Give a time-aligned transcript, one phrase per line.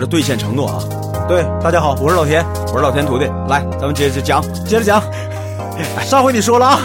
[0.00, 0.80] 我这兑现承诺啊！
[1.28, 3.26] 对，大家好，我是老田，我是老田徒弟。
[3.50, 5.02] 来，咱们接着讲，接着讲。
[6.00, 6.80] 上回你说了啊，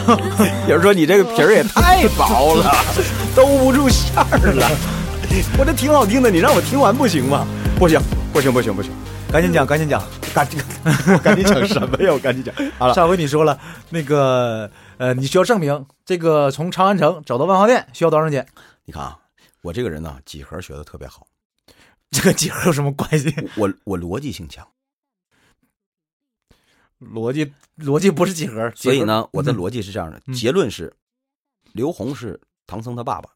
[0.67, 2.69] 有人说你这个皮儿也太薄了，
[3.33, 4.69] 兜不住馅儿了。
[5.57, 7.47] 我这挺好听的，你让我听完不行吗？
[7.79, 7.97] 不行，
[8.33, 8.91] 不行，不行，不行，
[9.31, 10.03] 赶紧讲，赶紧讲，
[10.33, 10.59] 赶紧，
[11.23, 12.11] 赶紧讲什么呀？
[12.11, 12.53] 我赶紧讲。
[12.77, 13.57] 好了，上回你说了
[13.91, 18.45] 那个，呃，你需要证明这个从长安城找到万华店需要多长时间？
[18.83, 19.15] 你看啊，
[19.61, 21.25] 我这个人呢，几何学的特别好。
[22.15, 23.35] 这个几何有什么关系？
[23.57, 24.65] 我我逻辑性强，
[27.01, 30.95] 逻辑逻辑不是几何，所以呢，我的逻辑是这样的：结论是，
[31.73, 33.31] 刘宏是唐僧他爸爸。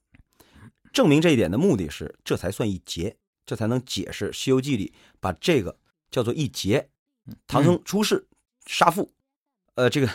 [0.93, 5.77] 证明这一点的目的是，这才算一劫，这才能解释《西游记》里把这个
[6.09, 6.89] 叫做一劫。
[7.47, 8.29] 唐僧出世
[8.65, 9.11] 杀父，
[9.75, 10.09] 呃，这个，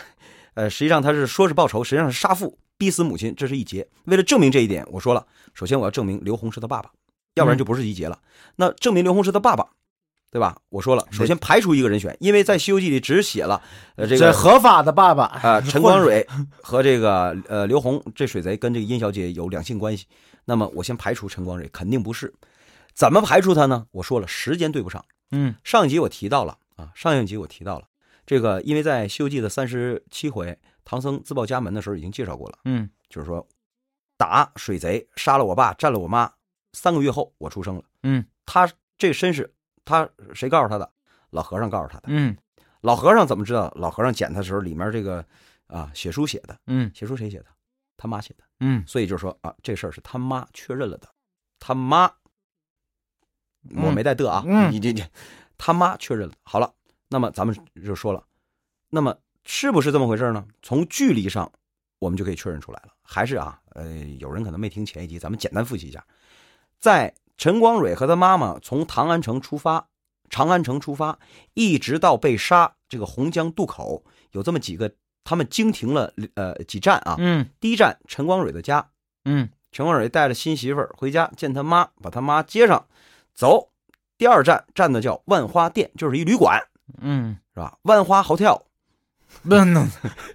[0.55, 3.87] 呃，实际上他是说是报仇，实际上是杀父，逼死母亲，这是一劫。
[4.05, 6.91] 为了证明这一点，我说了，首先我要证明刘宏是他爸爸。
[7.35, 8.19] 要不然就不是一劫了。
[8.55, 9.67] 那证明刘洪是他爸爸，
[10.31, 10.57] 对吧？
[10.69, 13.61] 我说了，首先排除一个人选，因为在《西游记》里只写了
[13.95, 16.27] 呃这个合法的爸爸啊陈光蕊
[16.61, 20.07] 和这个呃刘洪这水贼跟这个殷小姐有两性关系。
[20.45, 22.33] 那么我先排除陈光蕊，肯定不是。
[22.93, 23.85] 怎么排除他呢？
[23.91, 25.03] 我说了，时间对不上。
[25.31, 27.85] 嗯，上一集我提到了啊，上一集我提到了
[28.25, 32.59] 这个，因为在《西游记》的三十七回，唐僧自报家门的时候已经介绍过了。
[32.65, 33.45] 嗯，就是说
[34.17, 36.31] 打水贼，杀了我爸，占了我妈。
[36.75, 37.83] 三个月后，我出生了。
[38.03, 39.51] 嗯，他这身世，
[39.85, 40.91] 他谁告诉他的？
[41.29, 42.03] 老和尚告诉他的。
[42.07, 42.35] 嗯，
[42.81, 43.71] 老和尚怎么知道？
[43.75, 45.25] 老和尚捡他的时候，里面这个
[45.67, 46.59] 啊写书写的。
[46.67, 47.45] 嗯，写书谁写的？
[47.95, 48.43] 他妈写的。
[48.59, 51.09] 嗯，所以就说啊，这事儿是他妈确认了的。
[51.59, 52.11] 他妈，
[53.77, 54.43] 我没带的啊。
[54.45, 55.03] 嗯，你你你，
[55.57, 56.33] 他妈确认了。
[56.43, 56.73] 好了，
[57.07, 58.23] 那么咱们就说了，
[58.89, 60.45] 那么是不是这么回事呢？
[60.61, 61.51] 从距离上，
[61.99, 62.93] 我们就可以确认出来了。
[63.01, 66.05] 还是啊，呃，有人可能没听前一集，咱们简单复习一下。
[66.79, 69.87] 在陈光蕊和他妈妈从唐安城出发，
[70.29, 71.19] 长安城出发，
[71.53, 74.91] 一直到被杀这个洪江渡口，有这么几个，
[75.23, 77.15] 他们经停了呃几站啊。
[77.19, 78.87] 嗯，第一站陈光蕊的家，
[79.25, 82.85] 嗯，陈光蕊带着新媳妇儿回家见他妈，把他妈接上，
[83.33, 83.71] 走。
[84.17, 86.57] 第二站站的叫万花店，就是一旅馆，
[87.01, 87.77] 嗯，是吧？
[87.81, 88.61] 万花 hotel，
[89.43, 89.85] 不能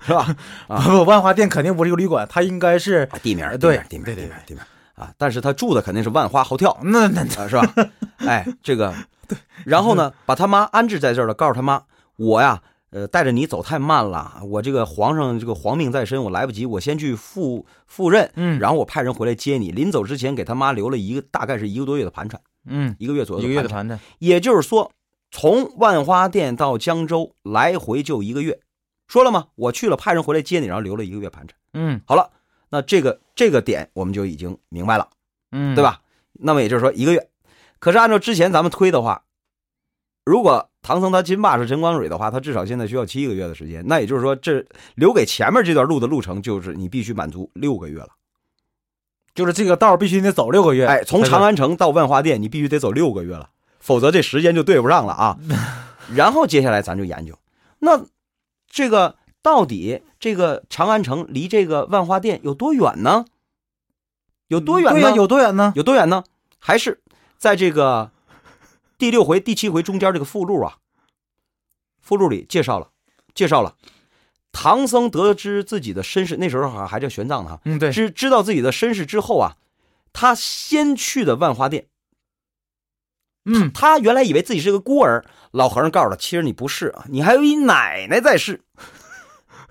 [0.03, 0.37] 是吧？
[0.69, 4.63] 啊， 万花店肯定不是一个旅馆，它应该是地名，对，地名，对对对地名。
[5.01, 5.15] 啊！
[5.17, 7.75] 但是他住的肯定是万花豪跳，那那啊是吧？
[8.19, 8.95] 哎，这个，
[9.65, 11.83] 然后呢，把他妈安置在这儿了，告诉他妈，
[12.17, 19.71] 我呀，呃，带着你走太慢了，我这个皇上这个皇命在身，我来不及，我先去赴赴任，嗯，然后我派人回来接你。
[19.71, 24.93] 临走之前，给他妈留了一个大概是一个多月的盘缠，嗯，一个月左右一个月的盘缠，也就是说，
[25.31, 28.61] 从万花店到江州来回就一个月。
[29.09, 29.47] 说了吗？
[29.57, 31.57] 我去了，派人回来接你，然后留了一个月盘缠。
[31.73, 32.31] 嗯，好了。
[32.71, 35.09] 那这个这个点我们就已经明白了，
[35.51, 36.01] 嗯，对吧？
[36.33, 37.29] 那么也就是说一个月。
[37.81, 39.25] 可是按照之前咱们推的话，
[40.25, 43.85] 如果唐僧他亲爸是陈光蕊的话，他至少现在需要七个月的时间。
[43.87, 44.65] 那也就是说，这
[44.95, 48.11] 留给前面这段路的路程，就是你必须满足六个月了，
[49.35, 50.87] 就是这个道必须得走六个月。
[50.87, 53.51] 哎，从长安城到万花店，你必须得走六个月了，
[53.81, 55.39] 否则这时间就对不上了啊。
[56.15, 57.37] 然后接下来咱就研究，
[57.81, 58.07] 那
[58.69, 59.17] 这个。
[59.43, 63.25] 到底这个长安城离这个万花店有多远呢？
[64.49, 65.13] 有多远呢？
[65.17, 65.73] 有多远呢？
[65.77, 66.25] 有多远呢？
[66.59, 67.01] 还是
[67.39, 68.11] 在这个
[68.99, 70.79] 第六回、第七回中间这个附录啊？
[72.01, 72.91] 附录里介绍了，
[73.35, 73.77] 介绍了
[74.53, 77.61] 唐僧得知自己的身世，那时候好像还叫玄奘呢。
[77.65, 79.57] 嗯，对，知知道自己的身世之后啊，
[80.13, 81.87] 他先去的万花店。
[83.45, 88.61] 嗯，他原来以为自己是个孤儿，老和尚告诉他，其实你不是啊，你还有一奶奶在世。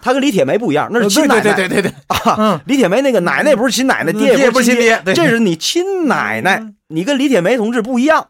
[0.01, 1.41] 他跟李铁梅不一样，那是亲奶奶。
[1.41, 2.61] 对对对对对啊！
[2.65, 6.63] 李铁梅那个奶奶不是亲奶奶，爹也不是亲爹，这是你亲奶奶。
[6.87, 8.27] 你跟李铁梅同志不一样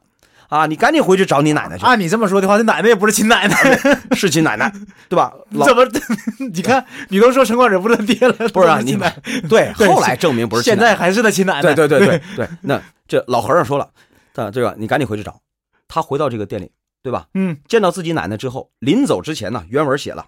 [0.50, 0.66] 啊！
[0.66, 1.86] 你赶紧回去找你奶奶去。
[1.86, 3.80] 按你这么说的话，这奶奶也不是亲奶奶，
[4.16, 4.72] 是亲奶奶，
[5.08, 5.32] 对吧？
[5.64, 5.88] 怎么？
[6.52, 8.80] 你看，你都说陈光蕊不是他爹了，不是啊？
[8.84, 8.98] 你
[9.48, 10.64] 对，后来证明不是。
[10.64, 11.62] 现在还是他亲奶奶。
[11.62, 12.48] 对对对对对。
[12.62, 13.90] 那这老和尚说了，
[14.36, 15.40] 啊，这个你赶紧回去找。
[15.88, 16.72] 他回到这个店里，
[17.04, 17.28] 对吧？
[17.36, 17.58] 嗯。
[17.68, 20.26] 见到自己奶奶之后，临走之前呢，原文写了，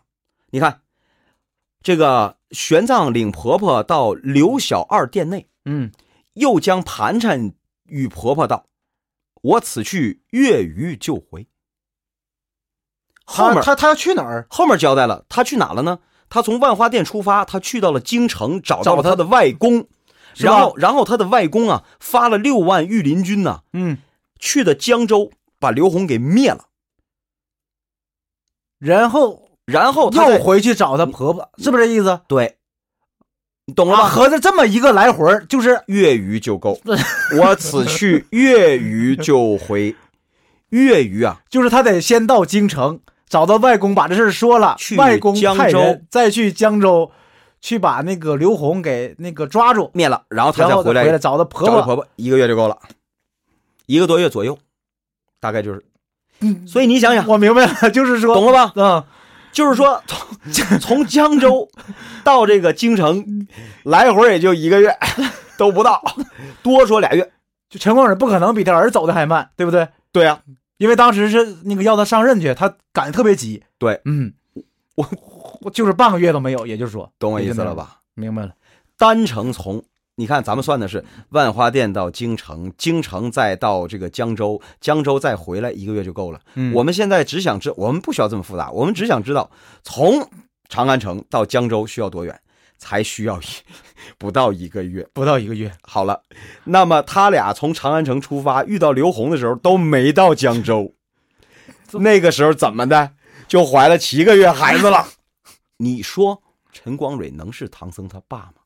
[0.52, 0.78] 你看。
[1.84, 5.92] 这个玄奘领婆婆到刘小二殿内，嗯，
[6.34, 7.54] 又将盘缠
[7.86, 8.68] 与婆婆道
[9.42, 11.48] ：“我此去月余就回。”
[13.26, 14.46] 后面他他要去哪儿？
[14.50, 16.00] 后面交代了，他去哪了呢？
[16.30, 19.88] 他从万花店出发，他去到了京城，找到了他的外公，
[20.36, 23.98] 然后然后他的外公啊发了六万御林军呐，嗯，
[24.38, 26.68] 去的江州，把刘洪给灭了，
[28.78, 29.50] 然后。
[29.72, 32.20] 然后又回去找她婆婆，是不是这意思？
[32.28, 32.58] 对，
[33.66, 34.10] 你懂了吧？
[34.10, 36.80] 合着这么一个来回，就是月余就够。
[37.40, 39.96] 我此去月余就回，
[40.70, 47.12] 月余啊，就是他得先到京城，找到外公把这事儿说了去，外公江州派人再去江州，
[47.62, 51.80] 去把那个刘红给那个抓住，灭了，然后他再回来回来找他婆婆。
[51.80, 52.78] 找婆婆，一个月就够了，
[53.86, 54.58] 一个多月左右，
[55.40, 55.84] 大概就是。
[56.44, 58.74] 嗯所以你想想，我明白了，就是说，懂了吧？
[58.76, 59.04] 嗯，
[59.52, 60.02] 就是说，
[60.52, 61.70] 从 从江州
[62.24, 63.48] 到这个京城，
[63.84, 64.96] 来回也就一个月
[65.58, 66.02] 都不到，
[66.64, 67.32] 多说俩月。
[67.70, 69.88] 就陈光蕊不可能比他儿子走的还慢，对不对？
[70.12, 70.42] 对啊，
[70.78, 73.64] 因为当时是那个要他上任去，他赶得特别急。
[73.78, 74.34] 对，嗯，
[74.96, 75.08] 我
[75.62, 78.00] 我就是半个月都没有，也就是说，懂我意思了吧？
[78.14, 78.52] 明白了。
[78.98, 79.82] 单程从
[80.22, 86.40] 你看，咱们算的是万花店到京城，京城再到这个江州，江州再回来一个月就够了。
[86.54, 89.50] 嗯我们现在只想知，我们不需要这么复杂，我们只想知道
[89.82, 90.30] 从
[90.70, 92.40] 长安城到江州需要多远，
[92.78, 93.46] 才需要一
[94.20, 95.08] 不到一个月。
[95.12, 96.22] 不到一个月，好了，
[96.66, 100.94] 那么他俩从长安城出发，遇到刘洪的时候都没到江州，
[101.94, 103.14] 那个时候怎么的
[103.48, 105.08] 就怀了七个月孩子了？
[105.78, 108.61] 你说陈光蕊能是唐僧他爸吗？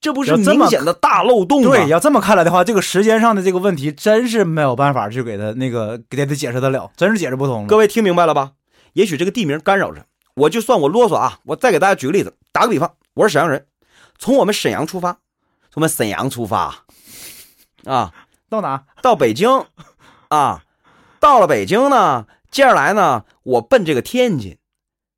[0.00, 1.70] 这不是明显的大漏洞吗？
[1.70, 7.68] 对，要这么看来的话，这个时间上的这个问题真是没有办法去给他那个给他解释得了，真是解释不通了。
[7.68, 8.52] 各位听明白了吧？
[8.94, 13.66] 也许这个地名干扰着，我就算我啰嗦啊，我再给大家举个例子，打个比方，我是沈阳人，
[14.18, 15.12] 从我们沈阳出发，
[15.70, 16.84] 从我们沈阳出发，
[17.84, 18.12] 啊，
[18.48, 18.84] 到哪？
[19.02, 19.66] 到北京，
[20.28, 20.64] 啊，
[21.20, 24.56] 到了北京呢，接下来呢，我奔这个天津，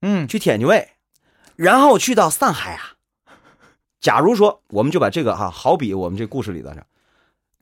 [0.00, 0.88] 嗯，去天津卫，
[1.54, 2.91] 然后去到上海啊。
[4.02, 6.82] 假如说，我们就把这个哈、好比我们这故事里的这，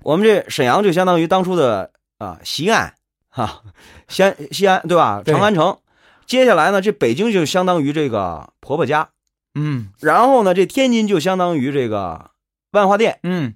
[0.03, 2.95] 我们这沈阳就相当于当初的啊 西安
[3.29, 3.63] 哈、
[4.09, 5.23] 西安西安对吧？
[5.25, 5.79] 长安城。
[6.27, 9.11] 接下来呢，这北京就相当于这个婆婆家，
[9.55, 12.31] 嗯然后呢，这天津就相当于这个
[12.71, 13.55] 万花店，嗯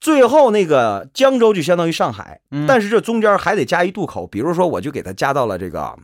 [0.00, 2.40] 最后那个江州就相当于上海。
[2.50, 5.96] 嗯，但是这中间还得加一渡口，比如说我就给它加到了这个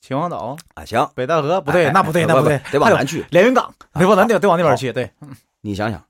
[0.00, 3.24] 秦皇岛、啊，行，北戴河不对，哎那不对，哎那不对，得往南去。
[3.30, 4.92] 连云港，得往南，得得往那边去。
[4.92, 5.12] 对，
[5.60, 6.02] 你想想，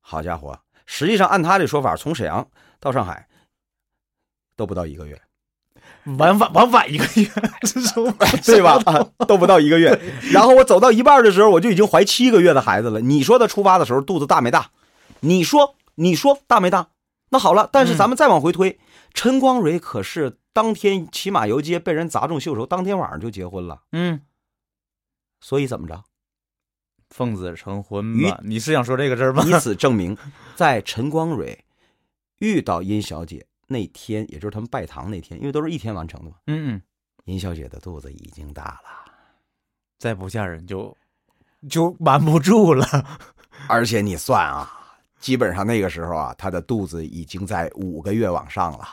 [0.00, 2.46] 好家伙，实际上按他这说法，从沈阳
[2.78, 3.26] 到上海
[4.56, 5.20] 都不到一个月，
[6.16, 7.28] 往晚往晚一个月，
[8.44, 8.80] 对吧？
[8.86, 10.00] 啊都不到一个月。
[10.32, 13.00] 然后我走到一半的时候，我就已经怀七个月的孩子了。
[13.00, 14.70] 你说他出发的时候肚子大没大？
[15.20, 16.88] 你说你说大没大？
[17.30, 18.78] 那好了，但是咱们再往回推，
[19.12, 23.82] 陈光蕊可是当天骑马游街被人砸中袖手，当天晚上就结婚了。
[23.92, 24.22] 嗯，
[25.40, 26.04] 所以怎么着？
[27.10, 28.40] 奉子成婚于吧？
[28.42, 29.44] 你是想说这个事儿吗？
[29.44, 30.16] 以此证明，
[30.54, 31.64] 在陈光蕊
[32.38, 36.36] 遇到殷小姐那天，也就是他们拜堂那天，因为都是一天完成的嘛。
[36.46, 36.82] 嗯嗯，
[37.24, 39.12] 殷小姐的肚子已经大了，
[39.98, 40.96] 再不嫁人就
[41.68, 42.86] 就瞒不住了。
[43.68, 48.88] 而且你算啊，基本上那个时候啊，她的肚子已经在五个月往上了。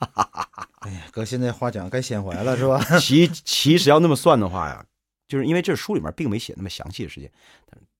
[0.80, 2.82] 哎呀，哥现在话讲，该显怀了是吧？
[2.98, 4.84] 其其实要那么算的话呀，
[5.28, 7.30] 就是因为这书里面并没写那么详细的时间，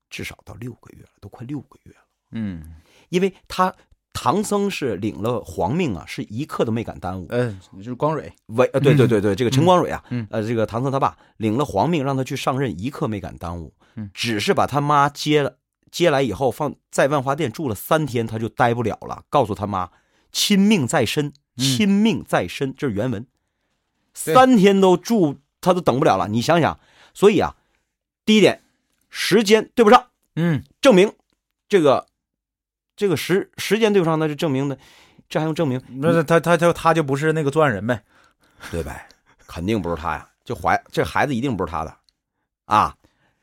[0.09, 2.01] 至少到六个月了，都快六个月了。
[2.33, 2.63] 嗯
[3.11, 3.75] 因为他
[4.13, 7.27] 唐僧是领了皇命啊，是一刻都没敢耽误。
[7.31, 8.33] 嗯，就是光蕊。
[8.81, 15.59] 对对对对，这个陈光蕊啊，嗯呃，这个唐僧他爸领了皇命，让他去上任，一刻没敢耽误，嗯只是把他妈接了
[15.91, 19.91] 接来以后，放在万花殿住了三天，他就待不了了，告诉他妈，
[20.33, 23.27] 亲命在身，嗯亲命在身，这是原文，
[24.15, 26.81] 三天都住，他都等不了了，你想想，
[27.15, 27.57] 所以啊，
[28.25, 28.63] 第一点，
[29.11, 31.13] 时间对不上，嗯，证明
[31.69, 32.07] 这个
[32.97, 34.79] 这个时时间对不上，那就证明的，
[35.29, 35.81] 这还用证明？
[36.01, 38.03] 那是他他他他就不是那个作案人呗？
[38.71, 39.09] 对呗？
[39.47, 41.97] 肯定不是他呀，就怀这孩子一定不是他的，
[42.67, 42.97] 啊，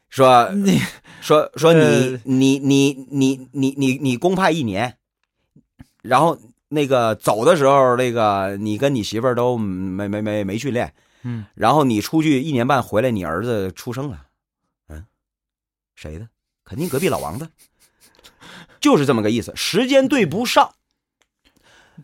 [0.09, 0.79] 说你
[1.19, 4.97] 说说你呃你你你你你你公派一年，
[6.01, 10.93] 然后那个走的时候，那个你跟你媳妇儿都没没没没训练，
[11.23, 14.25] 嗯，然后你出去一年半回来，你儿子出生了，
[14.89, 15.05] 嗯，
[15.95, 16.27] 谁的？
[16.65, 17.49] 肯定隔壁老王的，
[18.81, 20.71] 就是这么个意思，时间对不上。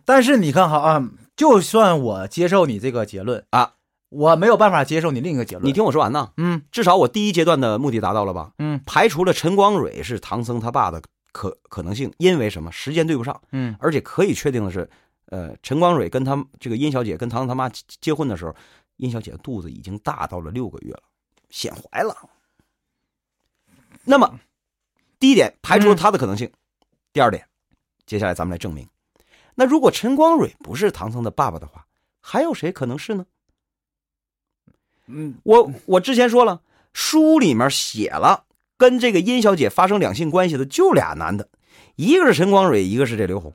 [0.05, 3.73] 但是你看哈啊，就算我接受你这个结论啊，
[4.09, 5.67] 我没有办法接受你另一个结论。
[5.67, 8.53] 你，听我说完呢，嗯至少我第一阶段的目的达到了吧？
[8.57, 11.01] 嗯排除了陈光蕊是唐僧他爸的
[11.33, 12.71] 可可能性，因为什么？
[12.71, 14.89] 时间对不上，嗯而且可以确定的是，
[15.25, 18.55] 呃，陈光蕊跟他这个殷小姐跟唐僧他妈结结婚的时候，
[18.95, 21.03] 殷小姐的肚子已经大到了六个月了，
[21.49, 22.15] 显怀了。
[24.05, 24.39] 那么，
[25.19, 26.49] 第一点排除了他的可能性，
[27.11, 27.45] 第二点，
[28.05, 28.87] 接下来咱们来证明，
[29.55, 31.85] 那如果陈光蕊不是唐僧的爸爸的话，
[32.19, 33.25] 还有谁可能是呢？
[35.07, 36.61] 嗯我我之前说了，
[36.93, 38.45] 书里面写了
[38.77, 41.47] 跟这个殷小姐发生两性关系的就俩男的，
[41.95, 43.53] 一个是陈光蕊，一个是这刘红。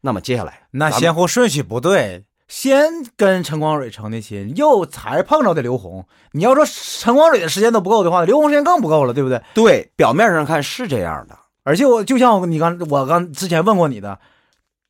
[0.00, 6.06] 那么接下来那先后顺序不对，先跟陈光蕊成的亲，又才碰着的刘红。
[6.32, 9.42] 你要说陈光蕊的时间都不够的话，刘红时间更不够了，对不对？
[9.54, 14.20] 对表面上看是这样的，而且我就像你刚我刚之前问过你的，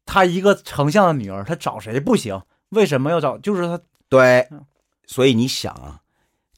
[0.04, 2.40] 他一个丞相的女儿，他找谁不行？
[2.68, 3.38] 为什么要找？
[3.38, 3.80] 就是他
[4.10, 4.60] 对嗯，
[5.06, 6.00] 所以你想啊，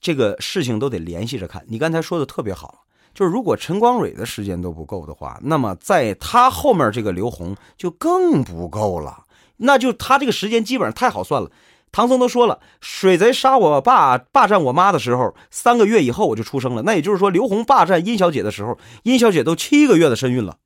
[0.00, 1.64] 这个事情都得联系着看。
[1.68, 9.24] 你刚才说的特别好，就是如果陈光蕊的时间都不够的话，那么在他后面这个刘红就更不够了。
[9.56, 11.50] 那就他这个时间基本上太好算了。
[11.92, 16.82] 唐僧都说了，水贼杀我爸、霸占我妈的时候，三个月以后我就出生了。
[16.82, 20.58] 那也就是说，刘红霸占殷小姐的时候，殷小姐都七个月的身孕了，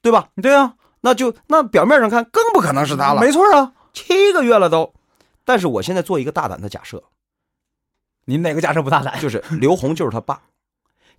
[0.00, 0.28] 对吧？
[0.40, 3.74] 对啊，那就那表面上看更不可能是他了，没错啊。
[3.92, 4.94] 七个月了都。
[5.44, 7.04] 但是我现在做一个大胆的假设，
[8.24, 9.20] 你哪个假设不大胆？
[9.20, 10.40] 就是刘红就是他爸，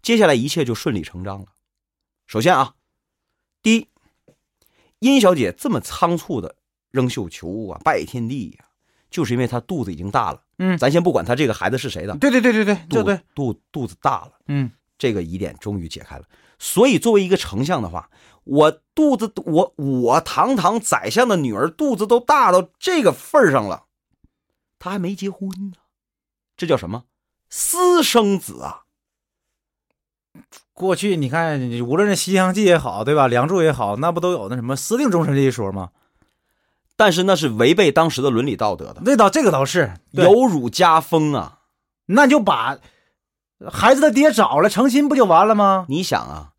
[0.01, 1.48] 接下来一切就顺理成章了。
[2.25, 2.75] 首先啊，
[3.62, 3.88] 第一，
[5.00, 6.55] 殷小姐这么仓促的
[6.89, 8.65] 扔绣球啊、拜天地呀、
[9.10, 10.43] 就是因为她肚子已经大了。
[10.58, 16.25] 嗯咱先不管她这个孩子是谁的，对对对对对，这肚对，肚肚子大了，嗯，这个疑点终于解开了。
[16.60, 18.10] 所以，作为一个丞相的话，
[18.43, 23.86] 我肚子我我堂堂宰相的女儿肚子都大到这个份儿上了，
[24.77, 25.77] 她还没结婚呢，
[26.55, 27.05] 这叫什么？
[27.50, 28.84] 私生子啊！
[30.73, 33.25] 过去你看，无论是《西厢记》也好，对吧？
[33.27, 35.89] 《梁祝》也好，那不都有那什么私定终身这一说吗？
[36.95, 41.59] 但是那是违背当时的伦理道德的，那倒这个倒是，有辱家风啊！
[42.05, 42.77] 那就把
[43.71, 45.85] 孩子的爹找来成亲不就完了吗？
[45.89, 46.51] 你想啊，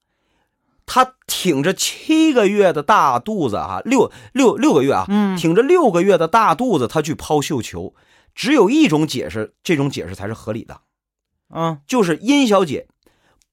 [0.84, 7.94] 他挺着七个月的大肚子啊，六六六个月啊，嗯挺着六个月的大肚子，他去抛绣球，
[8.34, 10.80] 只有一种解释，这种解释才是合理的，
[11.54, 12.88] 嗯，就是殷小姐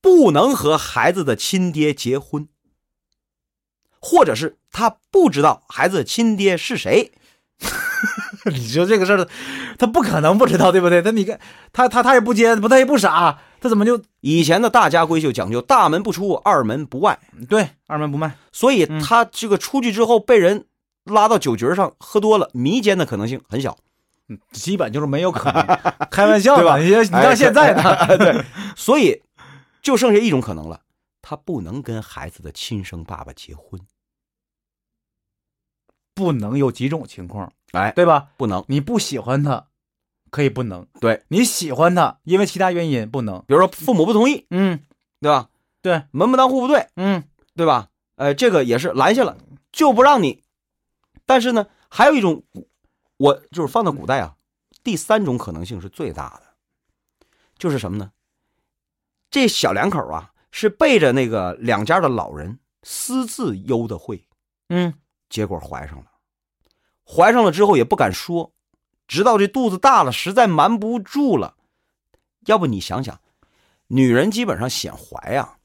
[0.01, 2.47] 不能和孩子的亲爹结婚，
[3.99, 7.11] 或者是他不知道孩子的亲爹是谁。
[8.45, 9.27] 你说这个事儿，
[9.77, 11.01] 他不可能不知道，对不对？
[11.01, 11.39] 他你看，
[11.73, 18.33] 他他他也不接，不他也不傻，他怎么就以前的大家闺秀讲究大门不出，二门不迈，对二门不迈？
[18.53, 20.65] 所以嗯他这个出去之后被人
[21.03, 23.77] 拉到酒局上喝多了，迷奸的可能性很小。
[24.51, 25.79] 基本就是没有可能，
[26.11, 26.77] 开玩笑对吧吧？
[26.77, 28.17] 你你到现在呢？
[28.17, 28.45] 对，
[28.77, 29.21] 所以
[29.81, 30.81] 就剩下一种可能了，
[31.21, 33.79] 他不能跟孩子的亲生爸爸结婚。
[36.13, 38.31] 不能有几种情况，哎，对吧？
[38.35, 38.63] 不能。
[38.67, 39.67] 你不喜欢他，
[40.29, 43.39] 可以不能；对，你喜欢他，因为其他原因不能。
[43.47, 44.83] 比如说父母不同意，嗯，
[45.21, 45.49] 对吧？
[45.81, 47.23] 对，门不当户不对，嗯，
[47.55, 47.89] 对吧？
[48.15, 49.37] 呃，这个也是拦下了，
[49.71, 50.43] 就不让你。
[51.25, 52.43] 但是呢，还有一种，
[53.15, 54.35] 我就是放到古代啊，
[54.83, 58.11] 第三种可能性是最大的，就是什么呢？
[59.29, 64.27] 这小两口啊，是背着那个两家的老人私自幽的会，
[64.69, 64.93] 嗯，
[65.29, 66.05] 结果怀上了。
[67.05, 68.53] 怀上了之后也不敢说，
[69.07, 71.55] 直到这肚子大了，实在瞒不住了。
[72.45, 73.19] 要不你想想，
[73.87, 75.57] 女人基本上显怀啊，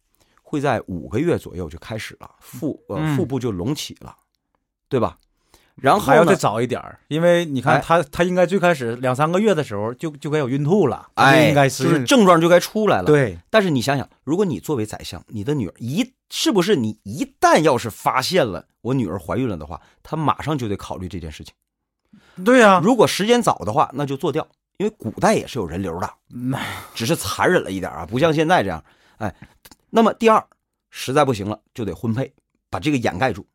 [0.43, 4.17] 会在五个月左右就开始了，腹呃嗯腹部就隆起了，
[4.89, 5.19] 对吧？
[5.77, 21.53] 然后还要再，早一点儿，因为你看哎他他应该最开始两三个月的时候就就该有孕吐了，哎，应该是就是症状就该出来了。，对，但是你想想，如果你作为宰相，你的女儿一是不是你一旦要是发现了我女儿怀孕了的话，他马上就得考虑这件事情。
[22.45, 24.47] 对呀、如果时间早的话，那就做掉，
[24.79, 26.59] 因为古代也是有人流的，那
[26.95, 28.83] 只是残忍了一点啊，不像现在这样。
[29.19, 29.35] 哎，
[29.91, 30.45] 那么第二，
[30.91, 32.33] 实在不行了，就得婚配，
[32.71, 33.47] 把这个掩盖住，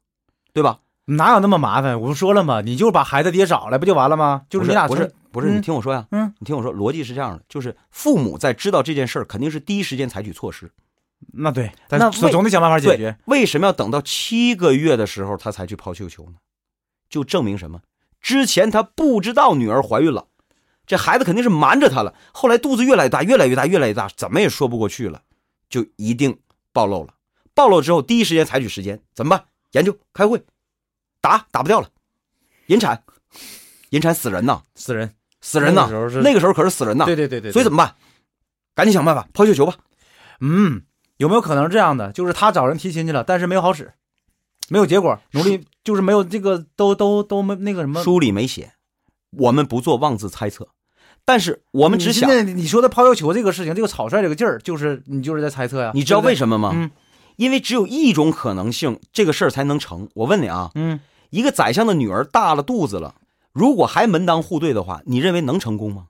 [0.53, 0.79] 对吧？
[1.15, 1.99] 哪有那么麻烦？
[1.99, 2.61] 我不说了吗？
[2.61, 4.43] 你就把孩子爹找来不就完了吗？
[4.49, 10.71] 就是你俩不是不是，嗯你听我说呀，嗯，你听我说，逻辑是这样的，就是父母在知道这件事儿，肯定是第一时间采取措施。
[11.33, 13.17] 那对，那总得想办法解决。
[13.25, 16.33] 为什么要等到七个月的时候他才去抛绣球呢？
[17.09, 17.81] 就证明什么？
[18.21, 20.27] 之前他不知道女儿怀孕了，
[20.85, 22.13] 这孩子肯定是瞒着他了。
[22.33, 25.21] 后来肚子越来越大，越来越大，越来越大，怎么也说不过去了，
[25.69, 26.37] 就一定
[26.71, 27.13] 暴露了。
[27.53, 29.45] 暴露之后，第一时间采取时间怎么办？
[29.71, 30.41] 研究开会，
[31.21, 31.89] 打打不掉了，
[32.67, 33.03] 引产，
[33.89, 35.87] 引产死人呐，死人，死人呐！
[35.87, 37.05] 那个时候是那个时候可是死人呐。
[37.05, 37.53] 对对对对，么？
[37.53, 37.95] 所以怎么办？
[38.75, 39.75] 赶紧想办法抛绣球吧。
[40.39, 40.83] 嗯，
[41.17, 42.11] 有没有可能是这样的？
[42.11, 43.93] 就是他找人提亲去了，但是没有好使，
[44.69, 48.01] 没有结果，努力就是没有这个，都都都没那个什么。
[48.03, 48.73] 书里没写，
[49.31, 50.69] 我们不做妄自猜测，
[51.25, 55.91] 但是我们只想你，说的抛绣球这个事情，这个草率这个劲儿，就是你就是在猜测呀。
[55.93, 56.33] 你知道为？
[56.33, 56.71] 什么吗？
[56.73, 56.89] 嗯
[57.39, 60.09] 因为只有一种可能性，这个事儿才能成。
[60.13, 63.15] 我问你啊，嗯，一个宰相的女儿大了肚子了，
[63.53, 66.07] 如果还门当户对的话，你认为能成功吗？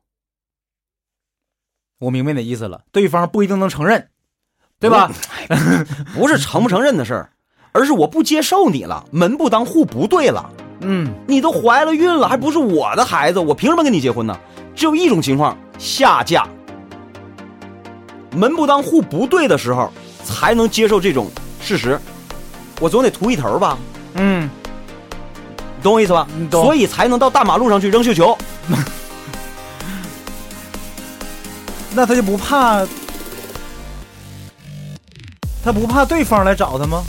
[2.00, 4.10] 我明白你的意思了，对方不一定能承认，
[4.80, 5.12] 对吧？
[6.16, 7.30] 不是 承不承认的事儿，
[7.74, 10.52] 而是我不接受你了，门不当户不对了。
[10.82, 14.36] 嗯，你都怀了孕了，还不是我的孩子，我凭什么跟你结婚呢？
[14.76, 16.50] 只有一种情况，下嫁。
[18.36, 19.92] 门不当户不对的时候，
[20.30, 21.30] 才能接受这种
[21.62, 22.00] 事实。
[22.80, 23.78] 我总得图一头吧，
[24.14, 24.50] 嗯，
[25.76, 26.26] 你懂我意思吧？
[26.38, 28.38] 你懂所以才能到大马路上去扔绣球。
[31.94, 32.86] 那他就不怕，
[35.64, 37.04] 他不怕对方来找他吗？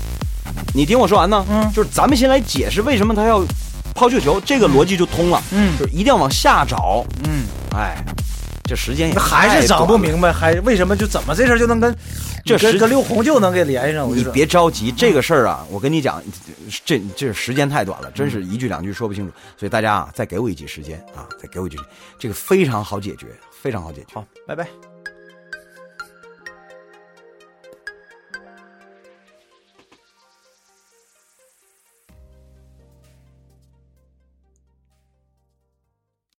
[0.75, 3.45] 你听我说完呢，嗯就是咱们先来解释为什么他要
[3.95, 5.41] 抛绣球，这个逻辑就通了。
[5.53, 7.05] 嗯就是一定要往下找。
[7.29, 7.45] 嗯，
[7.77, 8.03] 哎，
[8.71, 9.85] 这时间也那还是整。
[9.85, 11.93] 不明白，还为什么就怎么这事儿就能跟
[12.45, 14.09] 跟这跟跟刘红就能给联系上？
[14.17, 16.23] 你别着急，这个事儿啊，我跟你讲，
[16.85, 19.33] 这这时间太短了，真是一句两句说不清楚。
[19.57, 21.77] 所以大家啊，再给我一集时间啊，再给我一句，
[22.17, 23.27] 这个非常好解决，
[23.61, 24.15] 非常好解决。
[24.15, 24.90] 好，拜拜。